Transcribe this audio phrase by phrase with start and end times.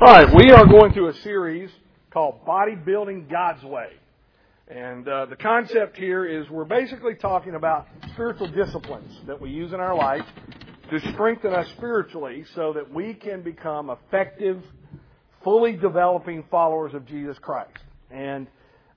[0.00, 1.70] All right, we are going through a series
[2.12, 3.88] called Bodybuilding God's Way.
[4.68, 9.72] And uh, the concept here is we're basically talking about spiritual disciplines that we use
[9.72, 10.24] in our life
[10.92, 14.62] to strengthen us spiritually so that we can become effective,
[15.42, 17.78] fully developing followers of Jesus Christ.
[18.08, 18.46] And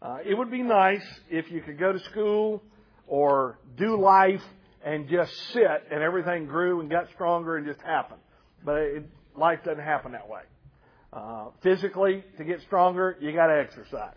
[0.03, 2.61] uh, it would be nice if you could go to school
[3.07, 4.43] or do life
[4.85, 8.21] and just sit and everything grew and got stronger and just happened.
[8.63, 9.05] But it,
[9.35, 10.41] life doesn't happen that way.
[11.13, 14.15] Uh, physically, to get stronger, you got to exercise.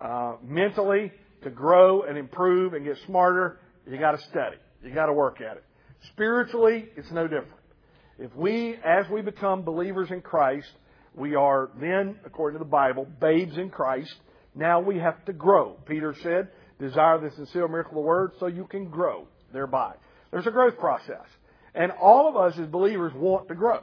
[0.00, 1.12] Uh, mentally,
[1.42, 4.56] to grow and improve and get smarter, you got to study.
[4.82, 5.64] You got to work at it.
[6.12, 7.60] Spiritually, it's no different.
[8.18, 10.70] If we, as we become believers in Christ,
[11.14, 14.14] we are then, according to the Bible, babes in Christ.
[14.54, 15.76] Now we have to grow.
[15.86, 19.94] Peter said, desire the sincere miracle of the word so you can grow thereby.
[20.30, 21.26] There's a growth process.
[21.74, 23.80] And all of us as believers want to grow.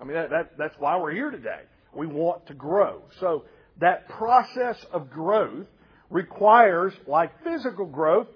[0.00, 1.60] I mean, that, that, that's why we're here today.
[1.94, 3.02] We want to grow.
[3.20, 3.44] So
[3.80, 5.66] that process of growth
[6.10, 8.28] requires, like physical growth,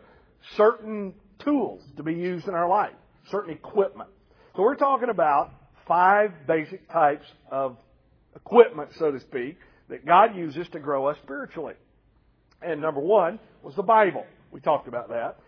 [0.57, 2.95] certain tools to be used in our life,
[3.31, 4.11] certain equipment.
[4.55, 5.53] So we're talking about
[5.87, 7.77] five basic types of
[8.35, 11.75] equipment, so to speak, that God uses to grow us spiritually.
[12.63, 14.25] And number one was the Bible.
[14.51, 15.39] We talked about that.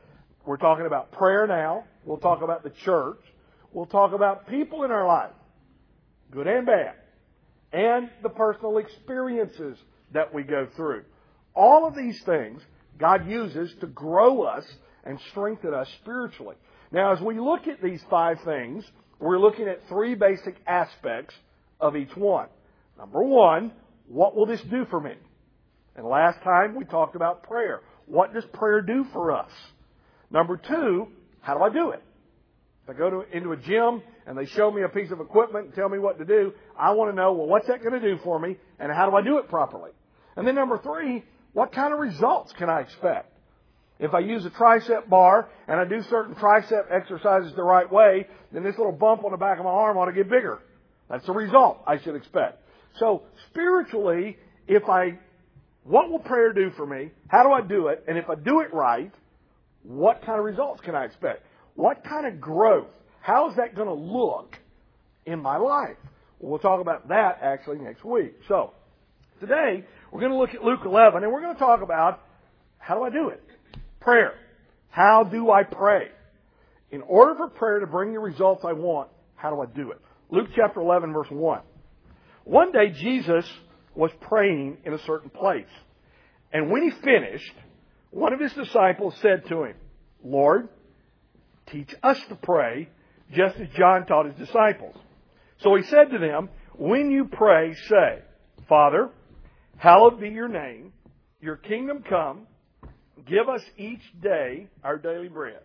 [0.44, 1.84] We're talking about prayer now.
[2.04, 3.20] We'll talk about the church.
[3.72, 5.32] We'll talk about people in our life,
[6.30, 6.94] good and bad
[7.72, 9.78] and the personal experiences
[10.12, 11.04] that we go through.
[11.54, 12.62] All of these things
[12.98, 14.64] God uses to grow us
[15.04, 16.56] and strengthen us spiritually.
[16.90, 18.84] Now, as we look at these five things,
[19.20, 21.34] we're looking at three basic aspects
[21.80, 22.48] of each one.
[22.98, 23.72] Number one,
[24.08, 25.14] what will this do for me?
[25.96, 27.80] And last time we talked about prayer.
[28.06, 29.50] What does prayer do for us?
[30.30, 31.08] Number two,
[31.40, 32.02] how do I do it?
[32.88, 35.66] If I go to, into a gym and they show me a piece of equipment
[35.66, 38.00] and tell me what to do, I want to know, well, what's that going to
[38.00, 39.90] do for me and how do I do it properly?
[40.36, 41.22] And then number three,
[41.52, 43.30] what kind of results can I expect?
[43.98, 48.26] If I use a tricep bar and I do certain tricep exercises the right way,
[48.52, 50.60] then this little bump on the back of my arm ought to get bigger.
[51.10, 52.62] That's the result I should expect.
[52.96, 55.18] So spiritually, if I,
[55.84, 57.10] what will prayer do for me?
[57.26, 58.04] How do I do it?
[58.08, 59.12] And if I do it right,
[59.82, 61.44] what kind of results can I expect?
[61.78, 62.90] What kind of growth?
[63.20, 64.58] How is that going to look
[65.24, 65.96] in my life?
[66.40, 68.34] We'll talk about that actually next week.
[68.48, 68.72] So,
[69.38, 72.20] today we're going to look at Luke 11 and we're going to talk about
[72.78, 73.40] how do I do it?
[74.00, 74.34] Prayer.
[74.90, 76.08] How do I pray?
[76.90, 80.00] In order for prayer to bring the results I want, how do I do it?
[80.30, 81.60] Luke chapter 11 verse 1.
[82.42, 83.48] One day Jesus
[83.94, 85.70] was praying in a certain place.
[86.52, 87.54] And when he finished,
[88.10, 89.76] one of his disciples said to him,
[90.24, 90.70] Lord,
[91.70, 92.88] Teach us to pray,
[93.32, 94.96] just as John taught his disciples.
[95.58, 98.20] So he said to them, When you pray, say,
[98.68, 99.10] Father,
[99.76, 100.92] hallowed be your name,
[101.40, 102.46] your kingdom come,
[103.26, 105.60] give us each day our daily bread.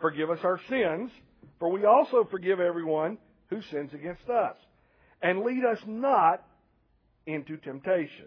[0.00, 1.10] Forgive us our sins,
[1.58, 3.18] for we also forgive everyone
[3.48, 4.56] who sins against us.
[5.22, 6.42] And lead us not
[7.26, 8.26] into temptation.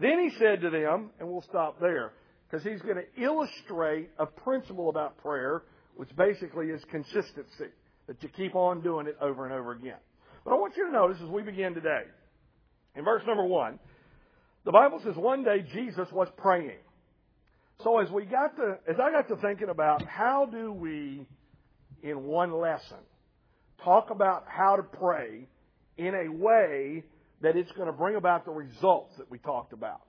[0.00, 2.12] Then he said to them, and we'll stop there,
[2.48, 5.62] because he's going to illustrate a principle about prayer
[5.98, 7.72] which basically is consistency,
[8.06, 9.98] that you keep on doing it over and over again.
[10.44, 12.02] But I want you to notice as we begin today,
[12.94, 13.80] in verse number one,
[14.64, 16.78] the Bible says one day Jesus was praying.
[17.82, 21.26] So as we got to, as I got to thinking about how do we,
[22.04, 22.98] in one lesson,
[23.82, 25.48] talk about how to pray
[25.96, 27.02] in a way
[27.42, 30.02] that it's going to bring about the results that we talked about.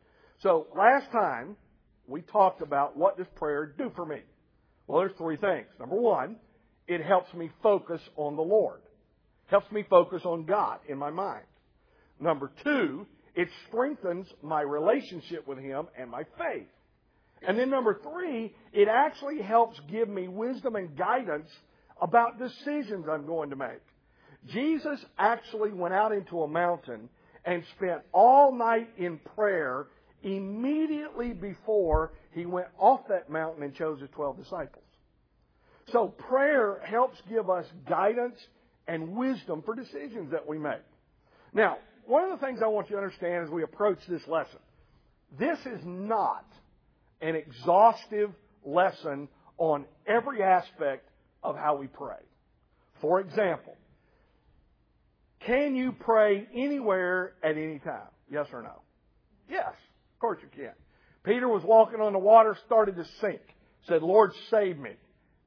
[0.43, 1.57] So last time
[2.07, 4.19] we talked about what does prayer do for me?
[4.89, 5.67] Well, there's three things.
[5.79, 6.37] Number one,
[6.87, 8.81] it helps me focus on the Lord.
[9.45, 11.45] Helps me focus on God in my mind.
[12.19, 13.05] Number two,
[13.35, 16.65] it strengthens my relationship with Him and my faith.
[17.47, 21.51] And then number three, it actually helps give me wisdom and guidance
[22.01, 23.83] about decisions I'm going to make.
[24.47, 27.09] Jesus actually went out into a mountain
[27.45, 29.85] and spent all night in prayer
[30.23, 34.83] immediately before he went off that mountain and chose his 12 disciples.
[35.91, 38.35] So prayer helps give us guidance
[38.87, 40.81] and wisdom for decisions that we make.
[41.53, 44.59] Now, one of the things I want you to understand as we approach this lesson,
[45.37, 46.45] this is not
[47.21, 48.31] an exhaustive
[48.65, 49.27] lesson
[49.57, 51.07] on every aspect
[51.43, 52.17] of how we pray.
[53.01, 53.75] For example,
[55.41, 58.07] can you pray anywhere at any time?
[58.29, 58.81] Yes or no?
[59.49, 59.73] Yes,
[60.19, 60.73] of course you can.
[61.23, 63.41] Peter was walking on the water, started to sink.
[63.87, 64.91] Said, Lord, save me.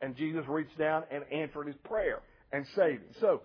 [0.00, 2.20] And Jesus reached down and answered his prayer
[2.52, 3.14] and saved him.
[3.20, 3.42] So,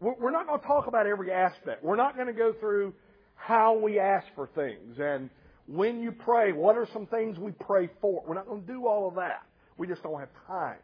[0.00, 1.84] we're not going to talk about every aspect.
[1.84, 2.94] We're not going to go through
[3.34, 5.30] how we ask for things and
[5.66, 8.22] when you pray, what are some things we pray for?
[8.26, 9.42] We're not going to do all of that.
[9.76, 10.78] We just don't have time.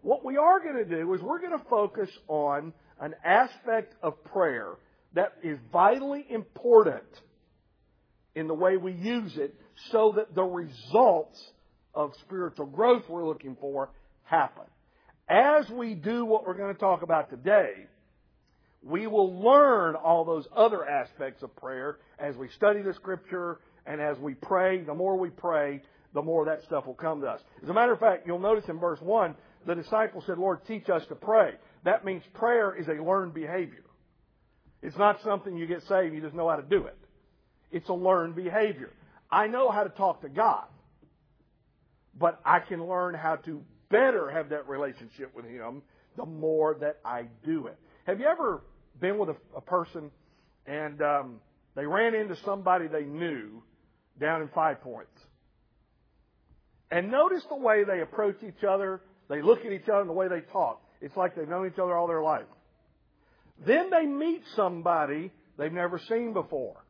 [0.00, 4.22] What we are going to do is we're going to focus on an aspect of
[4.24, 4.74] prayer
[5.14, 7.04] that is vitally important
[8.34, 9.54] in the way we use it
[9.90, 11.42] so that the results
[11.94, 13.90] of spiritual growth we're looking for
[14.24, 14.64] happen.
[15.28, 17.72] As we do what we're going to talk about today,
[18.82, 24.00] we will learn all those other aspects of prayer as we study the scripture and
[24.00, 24.82] as we pray.
[24.82, 25.82] The more we pray,
[26.14, 27.40] the more that stuff will come to us.
[27.62, 29.34] As a matter of fact, you'll notice in verse 1,
[29.66, 31.52] the disciples said, Lord, teach us to pray.
[31.84, 33.84] That means prayer is a learned behavior.
[34.82, 36.98] It's not something you get saved, you just know how to do it.
[37.72, 38.90] It's a learned behavior.
[39.30, 40.66] I know how to talk to God,
[42.18, 45.82] but I can learn how to better have that relationship with Him
[46.16, 47.78] the more that I do it.
[48.06, 48.62] Have you ever
[49.00, 50.10] been with a, a person
[50.66, 51.40] and um,
[51.74, 53.62] they ran into somebody they knew
[54.20, 55.10] down in Five Points?
[56.90, 60.14] And notice the way they approach each other, they look at each other, and the
[60.14, 60.82] way they talk.
[61.00, 62.44] It's like they've known each other all their life.
[63.66, 66.84] Then they meet somebody they've never seen before.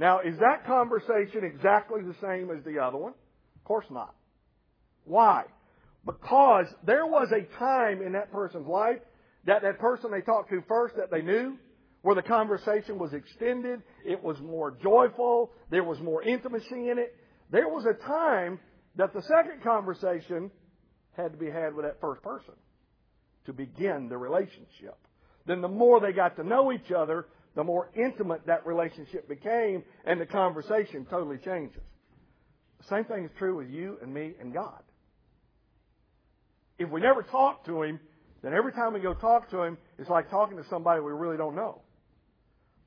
[0.00, 3.12] Now, is that conversation exactly the same as the other one?
[3.54, 4.14] Of course not.
[5.04, 5.44] Why?
[6.06, 9.00] Because there was a time in that person's life
[9.44, 11.58] that that person they talked to first that they knew,
[12.00, 17.14] where the conversation was extended, it was more joyful, there was more intimacy in it.
[17.50, 18.58] There was a time
[18.96, 20.50] that the second conversation
[21.14, 22.54] had to be had with that first person
[23.44, 24.96] to begin the relationship.
[25.46, 29.82] Then the more they got to know each other, the more intimate that relationship became,
[30.04, 31.82] and the conversation totally changes.
[32.78, 34.82] The same thing is true with you and me and God.
[36.78, 38.00] If we never talk to Him,
[38.42, 41.36] then every time we go talk to Him, it's like talking to somebody we really
[41.36, 41.82] don't know.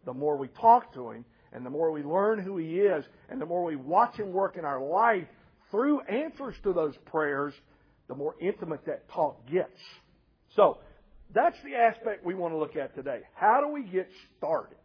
[0.06, 3.40] The more we talk to Him, and the more we learn who He is, and
[3.40, 5.28] the more we watch Him work in our life
[5.70, 7.54] through answers to those prayers,
[8.08, 9.80] the more intimate that talk gets.
[10.56, 10.80] So,
[11.34, 13.22] that's the aspect we want to look at today.
[13.34, 14.08] How do we get
[14.38, 14.78] started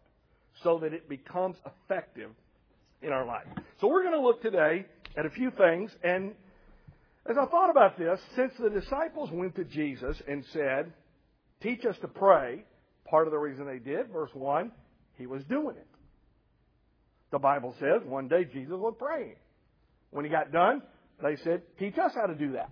[0.63, 2.31] so that it becomes effective
[3.03, 3.47] in our life?
[3.81, 4.87] So we're going to look today
[5.17, 5.91] at a few things.
[6.03, 6.33] And
[7.29, 10.93] as I thought about this, since the disciples went to Jesus and said,
[11.63, 12.65] teach us to pray,
[13.05, 14.73] part of the reason they did, verse 1,
[15.17, 15.87] he was doing it.
[17.31, 19.37] The Bible says one day Jesus was praying.
[20.11, 20.83] When he got done,
[21.23, 22.71] they said, teach us how to do that.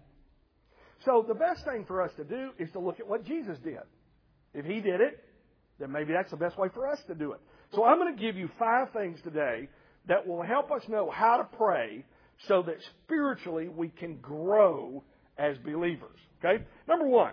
[1.07, 3.79] So the best thing for us to do is to look at what Jesus did.
[4.53, 5.25] If he did it,
[5.79, 7.41] then maybe that's the best way for us to do it.
[7.75, 9.69] So I'm going to give you five things today
[10.09, 12.05] that will help us know how to pray
[12.49, 15.05] so that spiritually we can grow
[15.39, 16.19] as believers.
[16.45, 16.65] Okay?
[16.89, 17.33] Number one,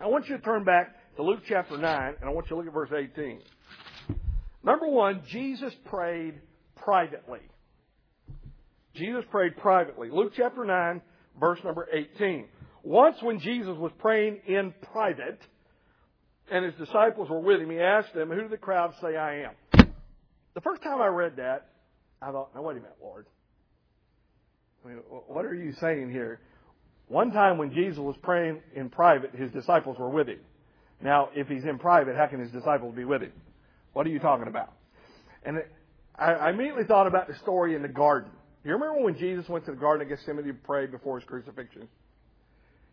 [0.00, 2.56] I want you to turn back to Luke chapter 9 and I want you to
[2.56, 3.42] look at verse 18.
[4.62, 6.40] Number one, Jesus prayed
[6.76, 7.40] privately.
[8.94, 10.08] Jesus prayed privately.
[10.10, 11.02] Luke chapter 9,
[11.38, 12.46] verse number 18.
[12.82, 15.40] Once when Jesus was praying in private,
[16.50, 19.44] and his disciples were with him, he asked them, Who do the crowd say I
[19.44, 19.92] am?
[20.54, 21.68] The first time I read that,
[22.20, 23.26] I thought, Now, wait a minute, Lord.
[24.84, 24.98] I mean,
[25.28, 26.40] what are you saying here?
[27.08, 30.40] One time when Jesus was praying in private, his disciples were with him.
[31.02, 33.32] Now, if he's in private, how can his disciples be with him?
[33.92, 34.72] What are you talking about?
[35.44, 35.70] And it,
[36.16, 38.30] I, I immediately thought about the story in the garden.
[38.64, 41.88] You remember when Jesus went to the Garden of Gethsemane to pray before his crucifixion?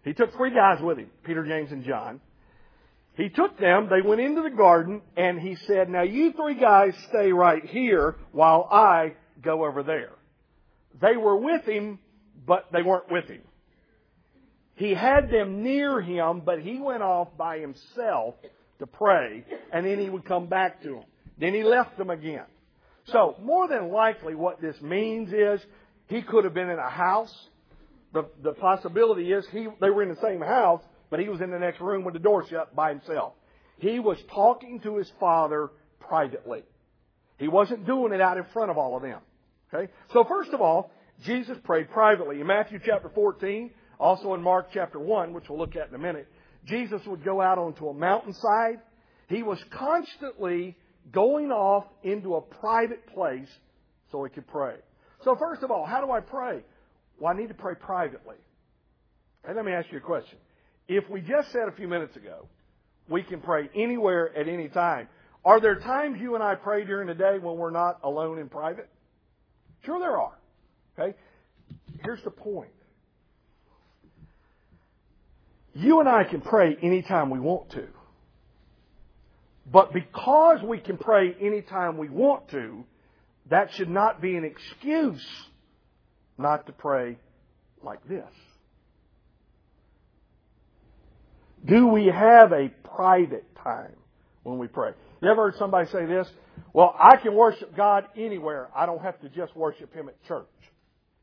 [0.08, 2.22] He took three guys with him, Peter, James, and John.
[3.18, 6.94] He took them, they went into the garden, and he said, Now you three guys
[7.10, 10.12] stay right here while I go over there.
[11.02, 12.00] They were with him,
[12.46, 13.42] but they weren't with him.
[14.76, 18.36] He had them near him, but he went off by himself
[18.80, 21.06] to pray, and then he would come back to them.
[21.38, 22.46] Then he left them again.
[23.08, 25.60] So, more than likely, what this means is
[26.08, 27.36] he could have been in a house.
[28.18, 30.82] The, the possibility is he, they were in the same house,
[31.12, 33.34] but he was in the next room with the door shut by himself.
[33.78, 35.70] He was talking to his father
[36.00, 36.64] privately.
[37.38, 39.20] He wasn't doing it out in front of all of them.
[39.72, 39.92] Okay?
[40.14, 40.90] So first of all,
[41.26, 42.42] Jesus prayed privately.
[42.42, 43.70] In Matthew chapter 14,
[44.00, 46.28] also in Mark chapter 1, which we'll look at in a minute,
[46.66, 48.80] Jesus would go out onto a mountainside.
[49.30, 50.76] He was constantly
[51.12, 53.50] going off into a private place
[54.12, 54.76] so he could pray.
[55.24, 56.64] So first of all, how do I pray?
[57.20, 58.36] Well, I need to pray privately.
[59.44, 60.38] And let me ask you a question.
[60.88, 62.48] If we just said a few minutes ago,
[63.10, 65.08] we can pray anywhere at any time.
[65.44, 68.50] Are there times you and I pray during the day when we're not alone in
[68.50, 68.90] private?
[69.86, 70.38] Sure there are.
[70.98, 71.18] Okay?
[72.04, 72.70] Here's the point.
[75.74, 77.88] You and I can pray anytime we want to.
[79.72, 82.84] But because we can pray anytime we want to,
[83.50, 85.26] that should not be an excuse
[86.38, 87.18] not to pray
[87.84, 88.30] like this.
[91.66, 93.96] Do we have a private time
[94.44, 94.92] when we pray?
[95.22, 96.28] You ever heard somebody say this?
[96.74, 98.70] Well, I can worship God anywhere.
[98.76, 100.46] I don't have to just worship Him at church.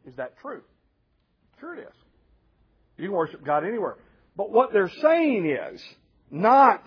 [0.07, 0.63] Is that true?
[1.61, 1.95] Sure it is.
[2.99, 3.97] You can worship God anywhere.
[4.37, 5.83] But what they're saying is
[6.31, 6.83] not,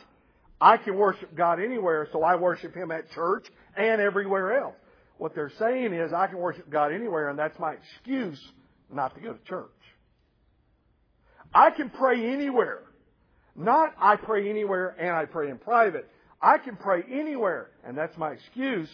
[0.59, 4.75] I can worship God anywhere, so I worship Him at church and everywhere else.
[5.17, 8.39] What they're saying is, I can worship God anywhere, and that's my excuse
[8.91, 9.69] not to go to church.
[11.53, 12.83] I can pray anywhere.
[13.55, 16.07] Not I pray anywhere and I pray in private.
[16.41, 18.89] I can pray anywhere, and that's my excuse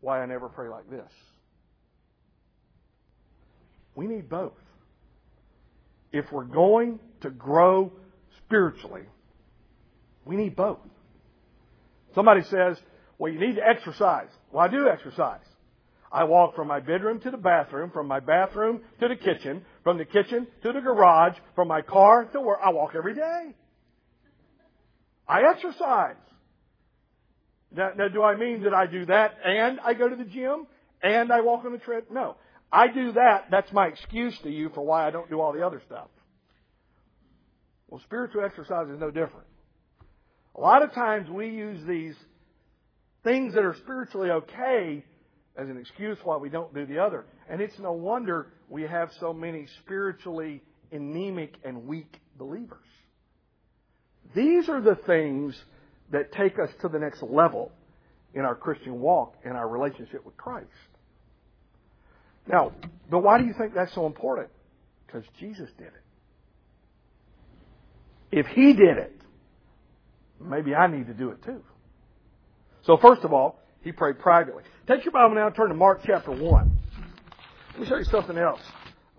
[0.00, 1.10] why I never pray like this.
[3.94, 4.54] We need both.
[6.12, 7.92] If we're going to grow
[8.38, 9.02] spiritually,
[10.24, 10.78] we need both.
[12.14, 12.78] Somebody says,
[13.18, 14.28] well, you need to exercise.
[14.52, 15.40] Well, I do exercise.
[16.12, 19.96] I walk from my bedroom to the bathroom, from my bathroom to the kitchen, from
[19.96, 22.60] the kitchen to the garage, from my car to work.
[22.62, 23.54] I walk every day.
[25.26, 26.16] I exercise.
[27.74, 30.66] Now, now, do I mean that I do that and I go to the gym
[31.02, 32.04] and I walk on the tread?
[32.10, 32.36] No.
[32.70, 33.46] I do that.
[33.50, 36.08] That's my excuse to you for why I don't do all the other stuff.
[37.88, 39.46] Well, spiritual exercise is no different.
[40.54, 42.14] A lot of times we use these
[43.24, 45.04] things that are spiritually okay
[45.56, 47.24] as an excuse why we don't do the other.
[47.48, 52.78] And it's no wonder we have so many spiritually anemic and weak believers.
[54.34, 55.54] These are the things
[56.10, 57.70] that take us to the next level
[58.34, 60.68] in our Christian walk and our relationship with Christ.
[62.46, 62.72] Now,
[63.10, 64.48] but why do you think that's so important?
[65.06, 66.02] Because Jesus did it.
[68.30, 69.20] If He did it,
[70.40, 71.62] maybe I need to do it too.
[72.84, 74.62] So first of all, He prayed privately.
[74.86, 76.78] Take your Bible now and turn to Mark chapter 1.
[77.72, 78.60] Let me show you something else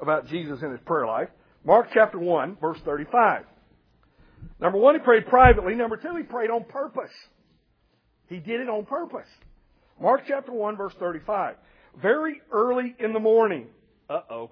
[0.02, 1.30] about Jesus and His prayer life.
[1.66, 3.46] Mark chapter 1, verse 35.
[4.60, 5.76] Number one, he prayed privately.
[5.76, 7.12] Number two, he prayed on purpose.
[8.28, 9.28] He did it on purpose.
[10.02, 11.56] Mark chapter 1, verse 35.
[12.02, 13.68] Very early in the morning,
[14.10, 14.52] uh oh,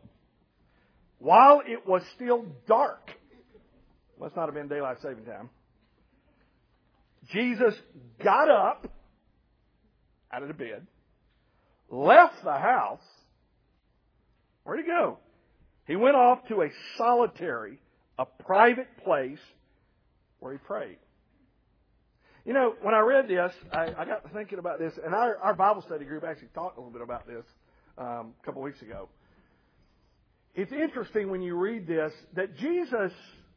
[1.18, 3.12] while it was still dark,
[4.20, 5.50] must not have been daylight saving time,
[7.32, 7.74] Jesus
[8.24, 8.88] got up
[10.32, 10.86] out of the bed,
[11.90, 13.04] left the house.
[14.64, 15.18] Where'd he go?
[15.88, 17.80] He went off to a solitary,
[18.18, 19.40] a private place
[20.40, 20.98] where he prayed.
[22.46, 25.54] You know, when I read this, I, I got thinking about this, and our, our
[25.54, 27.46] Bible study group actually talked a little bit about this
[27.98, 29.10] um, a couple weeks ago.
[30.56, 33.12] It's interesting when you read this that Jesus,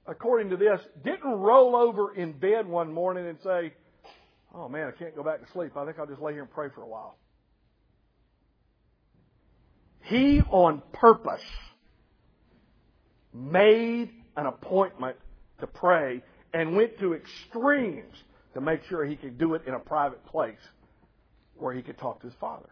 [0.06, 3.72] according to this, didn't roll over in bed one morning and say,
[4.54, 5.76] Oh man, I can't go back to sleep.
[5.76, 7.16] I think I'll just lay here and pray for a while.
[10.02, 11.42] He, on purpose,
[13.32, 15.16] made an appointment
[15.60, 18.14] to pray and went to extremes
[18.52, 20.58] to make sure he could do it in a private place
[21.56, 22.68] where he could talk to his father.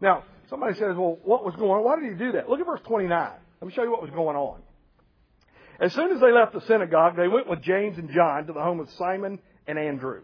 [0.00, 1.84] Now, somebody says, well, what was going on?
[1.84, 2.48] Why did he do that?
[2.48, 3.30] Look at verse 29.
[3.60, 4.60] Let me show you what was going on.
[5.78, 8.62] As soon as they left the synagogue, they went with James and John to the
[8.62, 10.22] home of Simon and Andrew.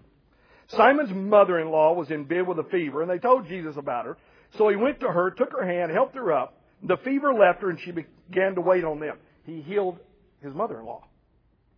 [0.68, 4.18] Simon's mother-in-law was in bed with a fever, and they told Jesus about her.
[4.56, 6.60] So he went to her, took her hand, helped her up.
[6.82, 9.16] The fever left her, and she began to wait on them.
[9.44, 9.98] He healed
[10.42, 11.04] his mother-in-law.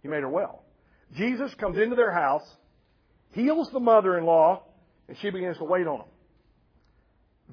[0.02, 0.62] He made her well.
[1.16, 2.42] Jesus comes into their house,
[3.32, 4.62] heals the mother-in-law,
[5.08, 6.06] and she begins to wait on him.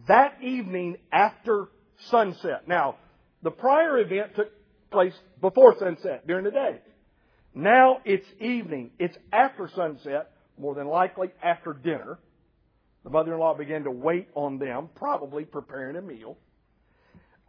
[0.08, 1.70] That evening after
[2.10, 2.68] sunset.
[2.68, 2.98] Now,
[3.42, 4.50] the prior event took
[4.92, 6.80] place before sunset, during the day.
[7.54, 8.92] Now it's evening.
[9.00, 12.20] It's after sunset, more than likely after dinner.
[13.04, 16.38] The mother-in-law began to wait on them, probably preparing a meal.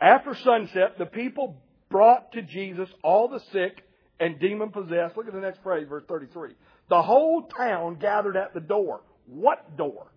[0.01, 1.61] After sunset, the people
[1.91, 3.83] brought to Jesus all the sick
[4.21, 5.17] and demon possessed.
[5.17, 6.51] Look at the next phrase, verse 33.
[6.89, 9.03] The whole town gathered at the door.
[9.27, 10.13] What door?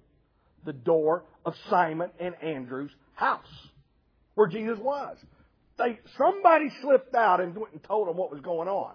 [0.66, 3.70] The door of Simon and Andrew's house,
[4.36, 5.18] where Jesus was.
[5.78, 8.94] They, somebody slipped out and went and told them what was going on.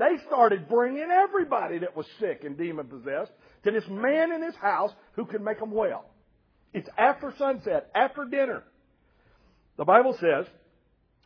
[0.00, 3.32] They started bringing everybody that was sick and demon possessed
[3.64, 6.06] to this man in his house who could make them well.
[6.72, 8.64] It's after sunset, after dinner.
[9.76, 10.46] The Bible says,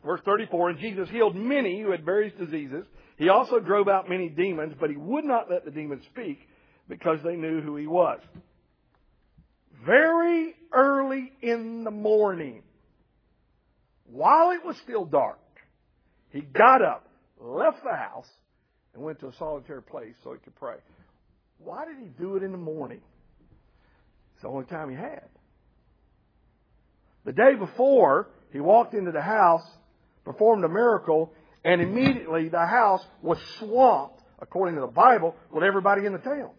[0.03, 2.85] Verse 34, and Jesus healed many who had various diseases.
[3.17, 6.37] He also drove out many demons, but he would not let the demons speak
[6.89, 8.19] because they knew who he was.
[9.85, 12.61] Very early in the morning,
[14.05, 15.39] while it was still dark,
[16.29, 17.07] he got up,
[17.39, 18.27] left the house,
[18.95, 20.77] and went to a solitary place so he could pray.
[21.59, 23.01] Why did he do it in the morning?
[24.33, 25.27] It's the only time he had.
[27.25, 29.65] The day before, he walked into the house,
[30.23, 31.33] performed a miracle,
[31.63, 36.51] and immediately the house was swamped, according to the Bible, with everybody in the town.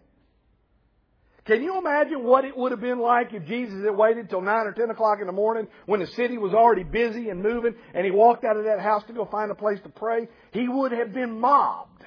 [1.44, 4.66] Can you imagine what it would have been like if Jesus had waited till 9
[4.66, 8.04] or 10 o'clock in the morning when the city was already busy and moving and
[8.04, 10.26] he walked out of that house to go find a place to pray?
[10.50, 12.02] He would have been mobbed.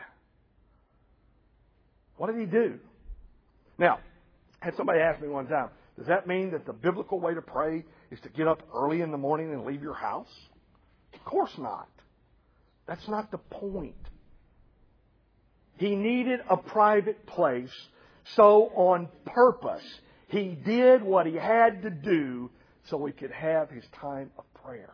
[2.19, 2.77] What did he do?
[3.77, 3.99] Now,
[4.59, 7.85] had somebody ask me one time, does that mean that the biblical way to pray
[8.11, 10.27] is to get up early in the morning and leave your house?
[11.13, 11.87] Of course not.
[12.87, 13.95] That's not the point.
[15.77, 17.71] He needed a private place
[18.35, 19.83] so on purpose,
[20.27, 22.51] he did what he had to do
[22.89, 24.91] so he could have his time of prayer.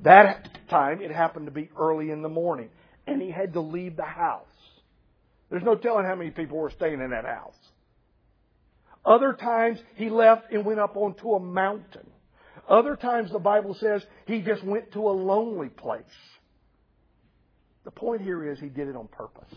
[0.00, 2.70] That time, it happened to be early in the morning,
[3.06, 4.46] and he had to leave the house.
[5.50, 7.56] There's no telling how many people were staying in that house.
[9.04, 12.10] Other times, he left and went up onto a mountain.
[12.68, 16.02] Other times, the Bible says he just went to a lonely place.
[17.84, 19.54] The point here is he did it on purpose.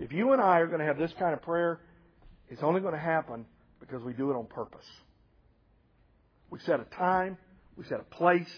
[0.00, 1.80] If you and I are going to have this kind of prayer,
[2.48, 3.46] it's only going to happen
[3.78, 4.84] because we do it on purpose.
[6.50, 7.38] We set a time,
[7.76, 8.50] we set a place,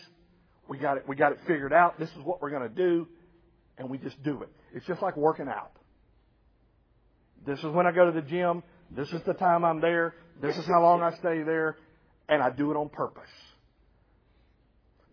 [0.68, 1.98] we got it, we got it figured out.
[1.98, 3.06] This is what we're going to do,
[3.76, 4.48] and we just do it.
[4.74, 5.72] It's just like working out.
[7.46, 8.62] This is when I go to the gym.
[8.90, 10.14] This is the time I'm there.
[10.40, 11.76] This is how long I stay there,
[12.28, 13.30] and I do it on purpose.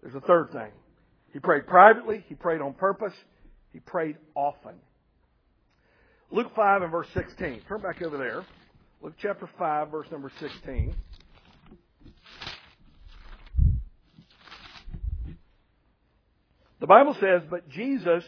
[0.02, 0.72] There's a third thing.
[1.34, 2.24] He prayed privately.
[2.28, 3.14] He prayed on purpose.
[3.74, 4.76] He prayed often.
[6.32, 7.62] Luke 5 and verse 16.
[7.68, 8.46] Turn back over there.
[9.02, 10.96] Luke chapter 5, verse number 16.
[16.80, 18.24] The Bible says, But Jesus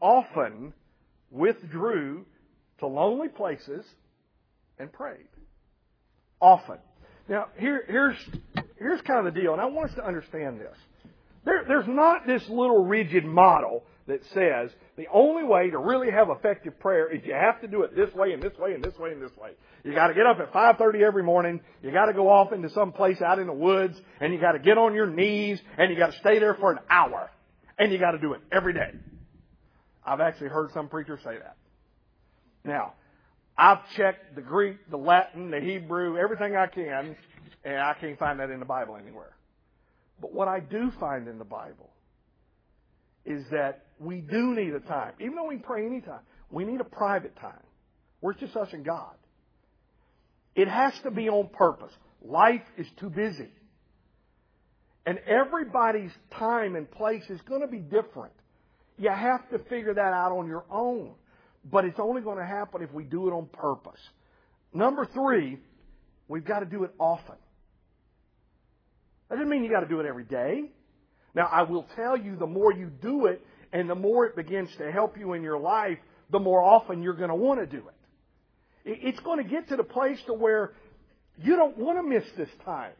[0.00, 0.72] often
[1.30, 2.26] withdrew
[2.80, 3.84] to lonely places
[4.78, 5.28] and prayed.
[6.40, 6.78] Often.
[7.28, 8.16] Now, here, here's,
[8.78, 10.76] here's kind of the deal, and I want us to understand this.
[11.44, 16.28] There, there's not this little rigid model that says the only way to really have
[16.30, 18.96] effective prayer is you have to do it this way and this way and this
[18.98, 19.50] way and this way.
[19.84, 21.60] You got to get up at 5:30 every morning.
[21.82, 24.52] You got to go off into some place out in the woods and you got
[24.52, 27.30] to get on your knees and you got to stay there for an hour
[27.78, 28.92] and you got to do it every day.
[30.04, 31.56] I've actually heard some preachers say that.
[32.66, 32.94] Now,
[33.56, 37.16] I've checked the Greek, the Latin, the Hebrew, everything I can,
[37.64, 39.34] and I can't find that in the Bible anywhere.
[40.20, 41.90] But what I do find in the Bible
[43.24, 45.12] is that we do need a time.
[45.20, 47.62] Even though we pray anytime, we need a private time
[48.20, 49.14] where it's just us and God.
[50.54, 51.92] It has to be on purpose.
[52.22, 53.50] Life is too busy.
[55.04, 58.32] And everybody's time and place is going to be different.
[58.98, 61.12] You have to figure that out on your own.
[61.70, 64.00] But it's only going to happen if we do it on purpose.
[64.72, 65.58] Number three,
[66.28, 67.36] we've got to do it often.
[69.28, 70.70] That doesn't mean you got to do it every day.
[71.34, 74.70] Now, I will tell you, the more you do it and the more it begins
[74.78, 75.98] to help you in your life,
[76.30, 77.94] the more often you're going to want to do it.
[79.04, 80.72] It's going to get to the place to where
[81.42, 82.92] you don't want to miss this time.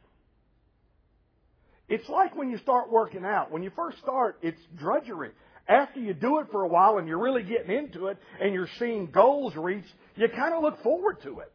[1.88, 3.52] It's like when you start working out.
[3.52, 5.30] When you first start, it's drudgery.
[5.68, 8.68] After you do it for a while and you're really getting into it and you're
[8.78, 11.52] seeing goals reached, you kind of look forward to it.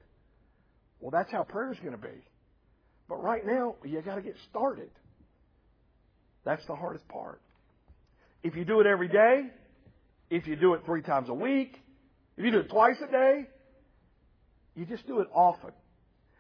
[1.00, 2.24] Well, that's how prayer is going to be.
[3.08, 4.90] But right now, you got to get started.
[6.44, 7.42] That's the hardest part.
[8.44, 9.48] If you do it every day,
[10.30, 11.78] if you do it three times a week,
[12.38, 13.46] if you do it twice a day,
[14.76, 15.72] you just do it often.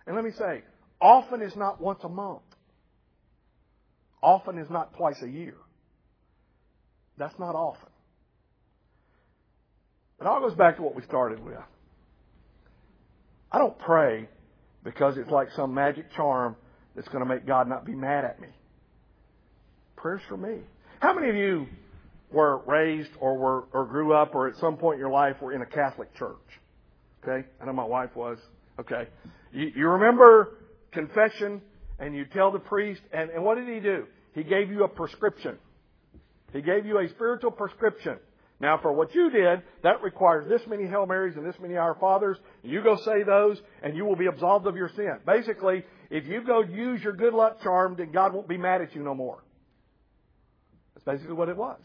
[0.08, 0.64] And let me say,
[1.00, 2.42] often is not once a month.
[4.22, 5.56] Often is not twice a year.
[7.17, 7.89] That's not often.
[10.19, 11.58] It all goes back to what we started with.
[13.52, 14.30] I don't pray
[14.84, 16.56] because it's like some magic charm
[16.95, 18.47] that's going to make God not be mad at me.
[19.95, 20.60] Prayers for me.
[21.00, 21.67] How many of you
[22.32, 25.54] were raised or were or grew up or at some point in your life were
[25.54, 26.38] in a Catholic church?
[27.24, 28.38] Okay, I know my wife was.
[28.80, 29.08] Okay,
[29.52, 30.58] you, you remember
[30.91, 31.62] confession,
[32.00, 34.06] and you tell the priest, and, and what did he do?
[34.34, 35.58] He gave you a prescription.
[36.54, 38.18] He gave you a spiritual prescription.
[38.60, 41.96] Now, for what you did, that requires this many Hail Marys and this many Our
[41.96, 42.38] Fathers.
[42.62, 45.18] You go say those, and you will be absolved of your sin.
[45.26, 48.94] Basically, if you go use your good luck charm, then God won't be mad at
[48.94, 49.44] you no more.
[50.94, 51.80] That's basically what it was.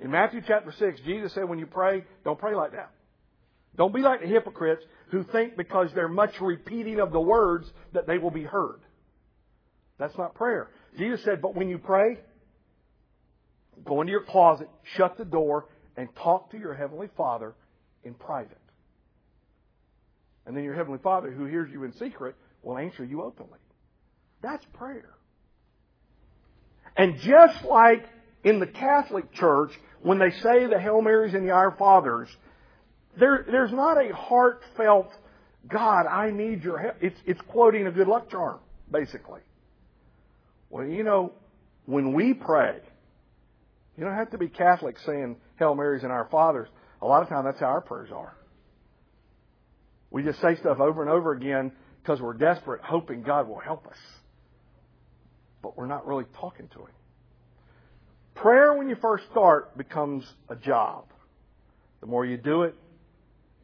[0.00, 2.90] In Matthew chapter 6, Jesus said, when you pray, don't pray like that.
[3.76, 8.06] Don't be like the hypocrites who think because they're much repeating of the words that
[8.06, 8.80] they will be heard.
[9.98, 10.68] That's not prayer.
[10.98, 12.18] Jesus said, but when you pray,
[13.84, 17.54] go into your closet, shut the door, and talk to your Heavenly Father
[18.04, 18.58] in private.
[20.46, 23.58] And then your Heavenly Father, who hears you in secret, will answer you openly.
[24.42, 25.10] That's prayer.
[26.96, 28.04] And just like
[28.44, 32.28] in the Catholic Church, when they say the Hail Marys and the Our Fathers,
[33.18, 35.10] there, there's not a heartfelt,
[35.66, 36.96] God, I need your help.
[37.00, 38.60] It's, it's quoting a good luck charm,
[38.90, 39.40] basically.
[40.70, 41.32] Well, you know,
[41.86, 42.78] when we pray,
[43.96, 46.68] you don't have to be Catholic saying Hail Marys and Our Fathers.
[47.00, 48.36] A lot of times that's how our prayers are.
[50.10, 53.86] We just say stuff over and over again because we're desperate, hoping God will help
[53.86, 53.98] us.
[55.62, 56.94] But we're not really talking to Him.
[58.34, 61.06] Prayer, when you first start, becomes a job.
[62.00, 62.74] The more you do it,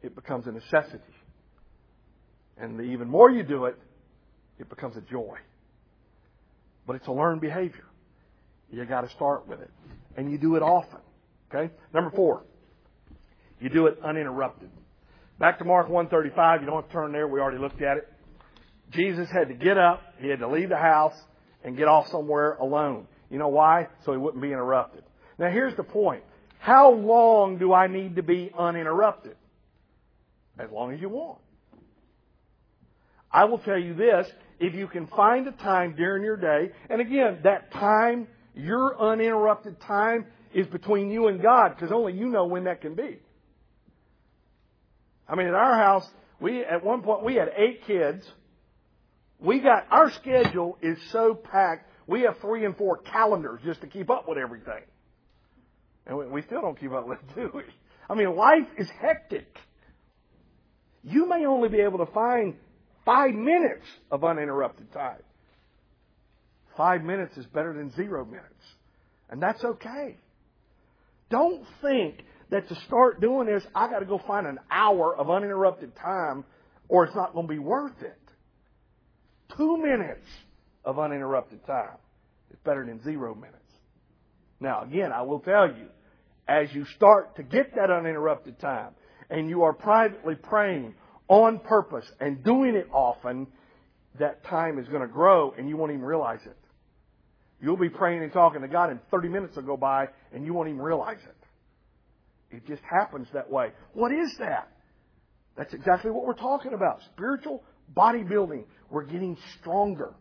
[0.01, 1.03] it becomes a necessity.
[2.57, 3.77] And the even more you do it,
[4.59, 5.37] it becomes a joy.
[6.85, 7.85] But it's a learned behavior.
[8.73, 9.69] You got to start with it.
[10.17, 10.99] And you do it often.
[11.53, 11.71] Okay?
[11.93, 12.43] Number four,
[13.59, 14.69] you do it uninterrupted.
[15.39, 16.61] Back to Mark 135.
[16.61, 17.27] You don't have to turn there.
[17.27, 18.11] We already looked at it.
[18.91, 20.01] Jesus had to get up.
[20.19, 21.13] He had to leave the house
[21.63, 23.07] and get off somewhere alone.
[23.29, 23.87] You know why?
[24.05, 25.03] So he wouldn't be interrupted.
[25.37, 26.23] Now here's the point.
[26.59, 29.35] How long do I need to be uninterrupted?
[30.57, 31.39] As long as you want.
[33.31, 34.27] I will tell you this,
[34.59, 39.79] if you can find a time during your day, and again, that time, your uninterrupted
[39.81, 43.19] time, is between you and God, because only you know when that can be.
[45.27, 46.07] I mean, at our house,
[46.39, 48.23] we, at one point, we had eight kids.
[49.39, 53.87] We got, our schedule is so packed, we have three and four calendars just to
[53.87, 54.83] keep up with everything.
[56.05, 57.63] And we, still don't keep up with it, do we?
[58.09, 59.57] I mean, life is hectic.
[61.03, 62.55] You may only be able to find
[63.05, 65.21] five minutes of uninterrupted time.
[66.77, 68.47] Five minutes is better than zero minutes.
[69.29, 70.17] And that's okay.
[71.29, 75.29] Don't think that to start doing this, I got to go find an hour of
[75.29, 76.45] uninterrupted time
[76.87, 78.19] or it's not going to be worth it.
[79.57, 80.25] Two minutes
[80.85, 81.97] of uninterrupted time
[82.51, 83.57] is better than zero minutes.
[84.59, 85.87] Now, again, I will tell you,
[86.47, 88.91] as you start to get that uninterrupted time
[89.29, 90.93] and you are privately praying
[91.27, 93.47] on purpose and doing it often,
[94.19, 96.57] that time is going to grow and you won't even realize it.
[97.61, 100.53] You'll be praying and talking to God and 30 minutes will go by and you
[100.53, 102.55] won't even realize it.
[102.57, 103.71] It just happens that way.
[103.93, 104.69] What is that?
[105.57, 106.99] That's exactly what we're talking about.
[107.13, 107.63] Spiritual
[107.95, 108.65] bodybuilding.
[108.89, 110.13] We're getting stronger.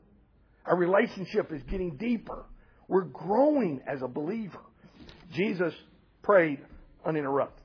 [0.64, 2.44] Our relationship is getting deeper.
[2.88, 4.60] We're growing as a believer.
[5.34, 5.74] Jesus
[6.22, 6.60] prayed
[7.04, 7.64] uninterrupted.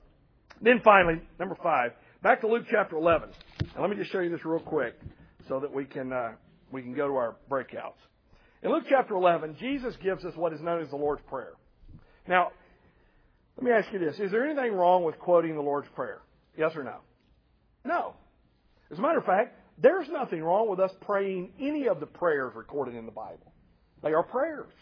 [0.60, 3.30] Then finally, number five, back to Luke chapter 11.
[3.60, 4.94] And let me just show you this real quick
[5.48, 6.32] so that we can, uh,
[6.70, 7.98] we can go to our breakouts.
[8.62, 11.52] In Luke chapter 11, Jesus gives us what is known as the Lord's Prayer.
[12.26, 12.50] Now,
[13.56, 14.18] let me ask you this.
[14.18, 16.20] Is there anything wrong with quoting the Lord's Prayer?
[16.56, 16.96] Yes or no?
[17.84, 18.14] No.
[18.90, 22.52] As a matter of fact, there's nothing wrong with us praying any of the prayers
[22.54, 23.52] recorded in the Bible.
[24.02, 24.72] They are prayers.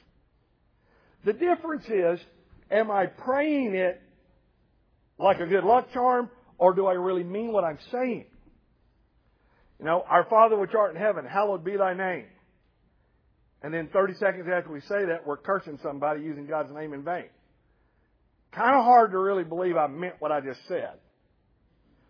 [1.25, 2.19] The difference is,
[2.71, 4.01] am I praying it
[5.19, 8.27] like a good luck charm, or do I really mean what I'm saying?
[9.79, 12.27] You know, our Father which art in heaven, hallowed be thy name.
[13.63, 17.03] And then 30 seconds after we say that, we're cursing somebody using God's name in
[17.03, 17.25] vain.
[18.53, 20.95] Kind of hard to really believe I meant what I just said.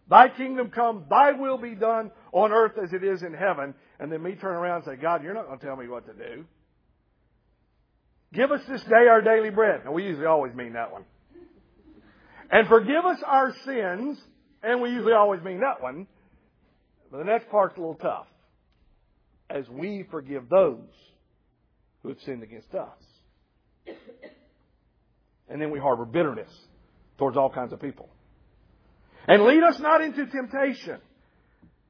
[0.09, 3.75] Thy kingdom come, thy will be done on earth as it is in heaven.
[3.99, 6.07] And then me turn around and say, God, you're not going to tell me what
[6.07, 6.45] to do.
[8.33, 9.81] Give us this day our daily bread.
[9.85, 11.05] And we usually always mean that one.
[12.51, 14.19] And forgive us our sins.
[14.63, 16.07] And we usually always mean that one.
[17.17, 18.27] But the next part's a little tough.
[19.49, 20.85] As we forgive those
[22.03, 23.97] who have sinned against us.
[25.49, 26.53] And then we harbor bitterness
[27.17, 28.11] towards all kinds of people.
[29.27, 30.99] And lead us not into temptation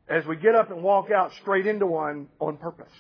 [0.09, 2.93] as we get up and walk out straight into one on purpose.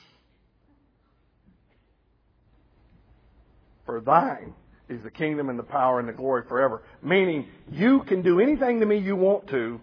[3.85, 4.53] For thine
[4.89, 6.83] is the kingdom and the power and the glory forever.
[7.03, 9.81] Meaning, you can do anything to me you want to.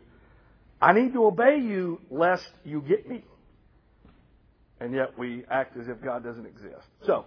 [0.83, 3.23] I need to obey you lest you get me.
[4.81, 6.85] And yet we act as if God doesn't exist.
[7.05, 7.25] So,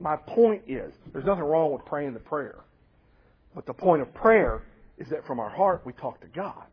[0.00, 2.56] my point is, there's nothing wrong with praying the prayer.
[3.54, 4.64] But the point of prayer
[4.96, 6.66] is that from our heart we talk to God.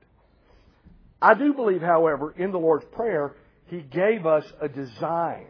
[1.21, 3.35] I do believe, however, in the Lord's Prayer,
[3.67, 5.45] He gave us a design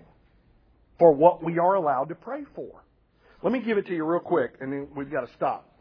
[1.00, 2.84] for what we are allowed to pray for.
[3.42, 5.74] Let me give it to you real quick, and then we've got to stop.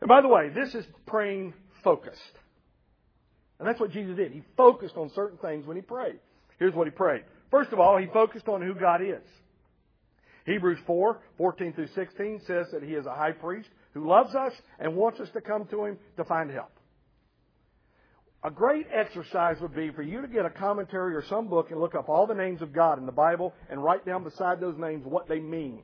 [0.00, 2.39] And by the way, this is praying focused.
[3.60, 4.32] And that's what Jesus did.
[4.32, 6.18] He focused on certain things when He prayed.
[6.58, 7.22] Here's what He prayed.
[7.50, 9.22] First of all, He focused on who God is.
[10.46, 14.54] Hebrews 4, 14 through 16 says that He is a high priest who loves us
[14.78, 16.72] and wants us to come to Him to find help.
[18.42, 21.78] a great exercise would be for you to get a commentary or some book and
[21.78, 24.78] look up all the names of God in the Bible and write down beside those
[24.78, 25.82] names what they mean.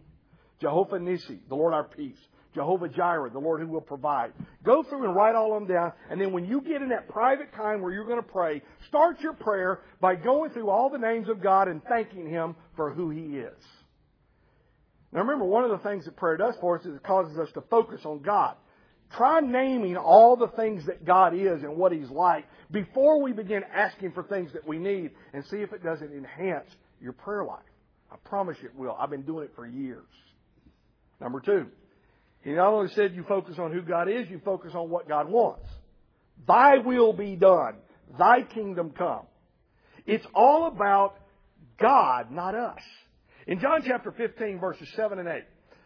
[0.61, 2.17] Jehovah Nissi, the Lord our peace.
[2.57, 4.33] Jehovah Jireh, the Lord who will provide.
[4.65, 7.07] Go through and write all of them down, and then when you get in that
[7.09, 10.99] private time where you're going to pray, start your prayer by going through all the
[10.99, 13.63] names of God and thanking Him for who He is.
[15.13, 17.49] Now remember, one of the things that prayer does for us is it causes us
[17.53, 18.57] to focus on God.
[19.17, 23.63] Try naming all the things that God is and what He's like before we begin
[23.73, 26.69] asking for things that we need and see if it doesn't enhance
[27.03, 27.61] your prayer life.
[28.11, 28.97] I promise you it will.
[28.99, 30.07] I've been doing it for years.
[31.21, 31.67] Number two,
[32.47, 35.29] He not only said you focus on who God is, you focus on what God
[35.29, 35.67] wants.
[36.47, 37.75] Thy will be done.
[38.17, 39.23] Thy kingdom come.
[40.07, 41.17] It's all about
[41.77, 42.79] God, not us.
[43.49, 45.43] In John chapter 15, verses 7 and 8,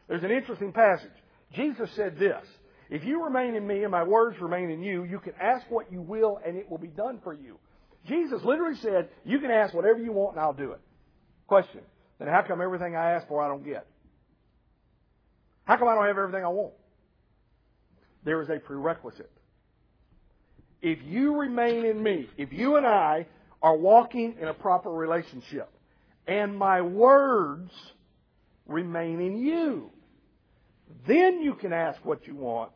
[0.06, 1.08] there's an interesting passage.
[1.54, 2.44] Jesus said this
[2.90, 5.90] if you remain in me and my words remain in you, you can ask what
[5.90, 7.56] you will and it will be done for you.
[8.06, 10.80] Jesus literally said, You can ask whatever you want and I'll do it.
[11.46, 11.80] Question.
[12.18, 13.86] Then how come everything I ask for I don't get?
[15.64, 16.72] How come I don't have everything I want?
[18.24, 19.30] There is a prerequisite.
[20.82, 23.26] If you remain in me, if you and I
[23.62, 25.70] are walking in a proper relationship,
[26.26, 27.70] and my words
[28.66, 29.90] remain in you,
[31.06, 32.72] then you can ask what you want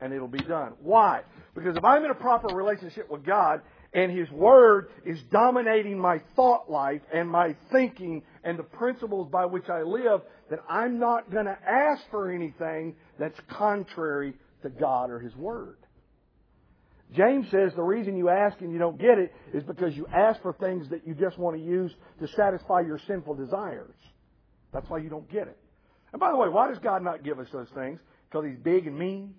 [0.00, 0.74] and it'll be done.
[0.80, 1.22] Why?
[1.54, 6.20] Because if I'm in a proper relationship with God and His Word is dominating my
[6.36, 10.20] thought life and my thinking and the principles by which I live,
[10.50, 15.76] then I'm not going to ask for anything that's contrary to God or His Word.
[17.14, 20.42] James says the reason you ask and you don't get it is because you ask
[20.42, 23.94] for things that you just want to use to satisfy your sinful desires.
[24.72, 25.58] That's why you don't get it.
[26.12, 27.98] And by the way, why does God not give us those things?
[28.30, 29.34] Because He's big and mean?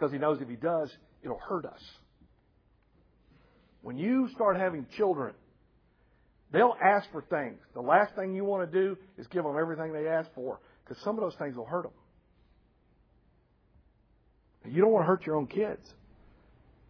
[0.00, 0.90] Because he knows if he does,
[1.22, 1.80] it'll hurt us.
[3.82, 5.34] When you start having children,
[6.52, 7.58] they'll ask for things.
[7.74, 11.02] The last thing you want to do is give them everything they ask for because
[11.02, 11.92] some of those things will hurt them.
[14.72, 15.80] You don't want to hurt your own kids.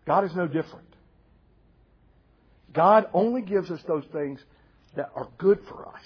[0.07, 0.87] God is no different.
[2.73, 4.41] God only gives us those things
[4.97, 6.03] that are good for us.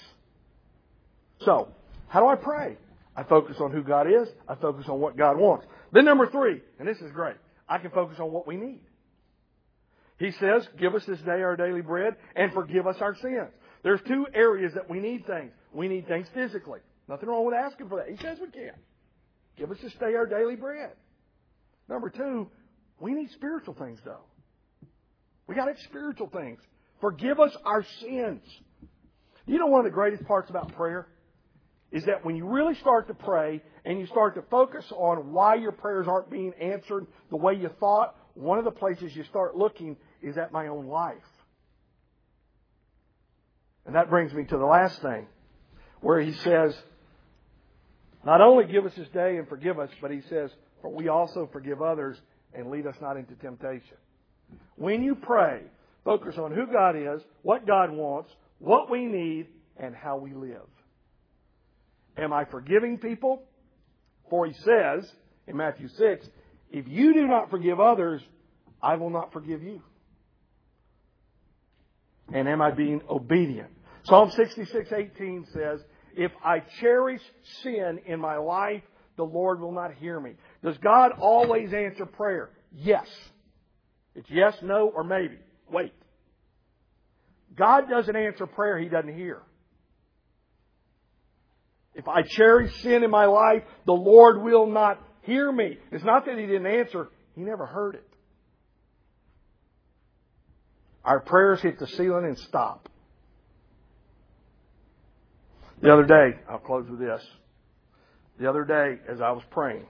[1.41, 1.67] So,
[2.07, 2.77] how do I pray?
[3.15, 4.27] I focus on who God is.
[4.47, 5.65] I focus on what God wants.
[5.91, 7.35] Then number three, and this is great,
[7.67, 8.81] I can focus on what we need.
[10.17, 13.51] He says, give us this day our daily bread and forgive us our sins.
[13.83, 15.51] There's two areas that we need things.
[15.73, 16.79] We need things physically.
[17.07, 18.09] Nothing wrong with asking for that.
[18.09, 18.71] He says we can.
[19.57, 20.91] Give us this day our daily bread.
[21.87, 22.47] Number two,
[22.99, 24.23] we need spiritual things though.
[25.47, 26.59] We got to spiritual things.
[27.01, 28.41] Forgive us our sins.
[29.45, 31.07] You know one of the greatest parts about prayer?
[31.95, 35.55] is that when you really start to pray and you start to focus on why
[35.55, 39.55] your prayers aren't being answered the way you thought, one of the places you start
[39.55, 41.15] looking is at my own life.
[43.85, 45.27] And that brings me to the last thing,
[46.01, 46.75] where he says,
[48.25, 50.49] not only give us this day and forgive us, but he says,
[50.81, 52.17] for we also forgive others
[52.53, 53.97] and lead us not into temptation.
[54.75, 55.61] When you pray,
[56.03, 59.47] focus on who God is, what God wants, what we need,
[59.77, 60.67] and how we live.
[62.17, 63.43] Am I forgiving people?
[64.29, 65.11] For he says
[65.47, 66.27] in Matthew 6,
[66.71, 68.21] if you do not forgive others,
[68.81, 69.81] I will not forgive you.
[72.33, 73.69] And am I being obedient?
[74.03, 75.83] Psalm 66:18 says,
[76.15, 77.21] "If I cherish
[77.61, 78.83] sin in my life,
[79.15, 82.51] the Lord will not hear me." Does God always answer prayer?
[82.71, 83.07] Yes.
[84.15, 85.39] It's yes, no, or maybe.
[85.69, 85.93] Wait.
[87.55, 89.41] God doesn't answer prayer he doesn't hear.
[91.95, 95.77] If I cherish sin in my life, the Lord will not hear me.
[95.91, 98.07] It's not that He didn't answer, He never heard it.
[101.05, 102.89] Our prayers hit the ceiling and stop.
[105.81, 107.21] The other day, I'll close with this.
[108.39, 109.85] The other day, as I was praying,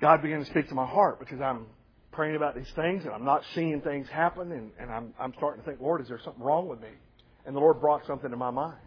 [0.00, 1.66] God began to speak to my heart because I'm
[2.10, 5.62] praying about these things and I'm not seeing things happen and, and I'm, I'm starting
[5.62, 6.88] to think, Lord, is there something wrong with me?
[7.46, 8.78] And the Lord brought something to my mind.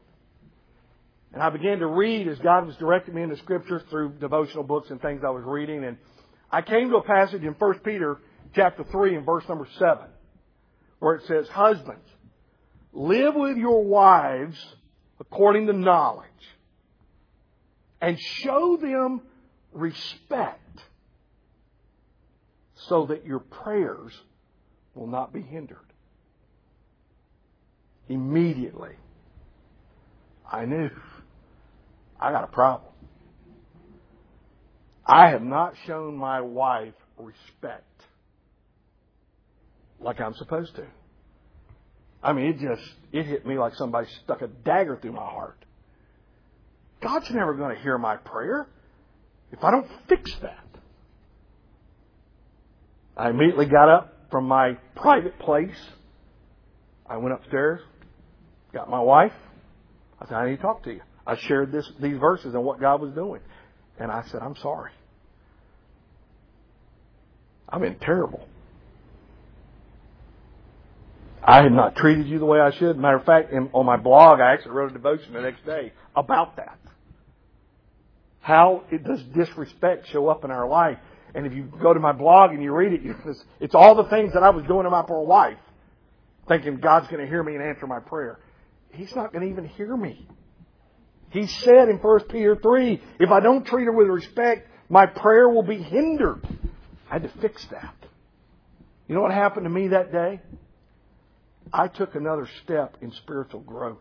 [1.31, 4.63] And I began to read as God was directing me in the scriptures through devotional
[4.63, 5.85] books and things I was reading.
[5.85, 5.97] And
[6.51, 8.17] I came to a passage in 1 Peter
[8.53, 10.05] chapter 3 and verse number 7
[10.99, 12.07] where it says, Husbands,
[12.91, 14.57] live with your wives
[15.19, 16.25] according to knowledge
[18.01, 19.21] and show them
[19.73, 20.81] respect
[22.87, 24.13] so that your prayers
[24.95, 25.77] will not be hindered.
[28.07, 28.95] Immediately,
[30.49, 30.89] I knew
[32.19, 32.91] I got a problem.
[35.05, 37.88] I have not shown my wife respect
[39.99, 40.85] like I'm supposed to.
[42.21, 45.63] I mean, it just, it hit me like somebody stuck a dagger through my heart.
[47.01, 48.67] God's never going to hear my prayer
[49.51, 50.65] if I don't fix that.
[53.15, 55.75] I immediately got up from my private place.
[57.05, 57.81] I went upstairs,
[58.73, 59.33] got my wife.
[60.21, 61.01] I said, I need to talk to you.
[61.25, 63.41] I shared this, these verses and what God was doing.
[63.97, 64.91] And I said, I'm sorry.
[67.67, 68.47] I've been terrible.
[71.49, 72.95] I had not treated you the way I should.
[72.95, 75.93] Matter of fact, in, on my blog, I actually wrote a devotion the next day
[76.15, 76.77] about that.
[78.39, 80.99] How it does disrespect show up in our life?
[81.33, 83.01] And if you go to my blog and you read it,
[83.59, 85.57] it's, all the things that I was doing to my poor wife,
[86.47, 88.37] thinking God's going to hear me and answer my prayer.
[88.91, 90.27] He's not going to even hear me.
[91.31, 95.49] He said in 1 Peter 3, if I don't treat her with respect, my prayer
[95.49, 96.47] will be hindered.
[97.09, 97.95] I had to fix that.
[99.07, 100.41] You know what happened to me that day?
[101.71, 103.97] I took another step in spiritual growth.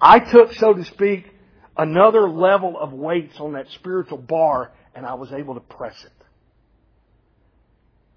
[0.00, 1.26] I took, so to speak,
[1.76, 6.12] another level of weights on that spiritual bar and I was able to press it.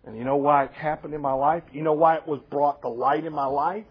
[0.06, 1.64] And you know why it happened in my life?
[1.72, 3.86] You know why it was brought to light in my life?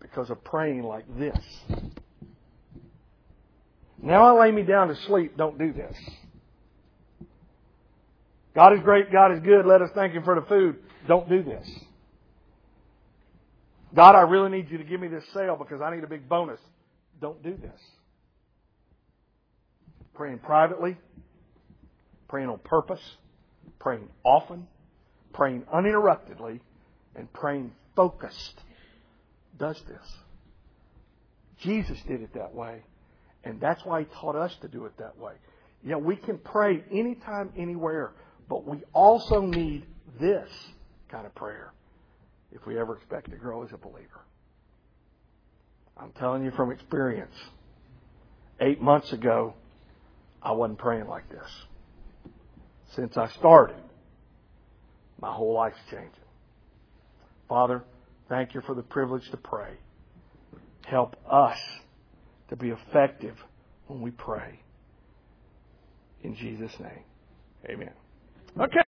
[0.00, 1.38] Because of praying like this.
[4.02, 5.96] Now I lay me down to sleep, don't do this.
[8.54, 10.76] God is great, God is good, let us thank Him for the food.
[11.08, 11.68] Don't do this.
[13.94, 16.28] God, I really need you to give me this sale because I need a big
[16.28, 16.60] bonus.
[17.20, 17.80] Don't do this.
[20.14, 20.96] Praying privately,
[22.28, 23.00] praying on purpose,
[23.78, 24.66] praying often,
[25.32, 26.60] praying uninterruptedly,
[27.14, 28.60] and praying focused
[29.58, 30.12] does this.
[31.60, 32.82] Jesus did it that way,
[33.44, 35.34] and that's why He taught us to do it that way.
[35.84, 38.12] Yeah, we can pray anytime, anywhere,
[38.48, 39.84] but we also need
[40.20, 40.48] this
[41.10, 41.72] kind of prayer
[42.52, 44.20] if we ever expect to grow as a believer.
[45.96, 47.34] I'm telling you from experience,
[48.60, 49.54] eight months ago,
[50.42, 51.48] I wasn't praying like this.
[52.96, 53.76] Since I started,
[55.20, 56.10] my whole life's changing.
[57.48, 57.84] Father,
[58.28, 59.74] thank you for the privilege to pray.
[60.86, 61.58] Help us
[62.48, 63.36] to be effective
[63.86, 64.60] when we pray.
[66.22, 67.04] In Jesus' name,
[67.66, 68.01] amen.
[68.60, 68.80] Okay.